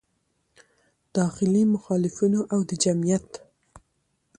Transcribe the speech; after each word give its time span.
داخلي 1.17 1.63
مخالفینو 1.73 2.41
او 2.53 2.59
د 2.69 2.71
جمعیت 2.83 3.29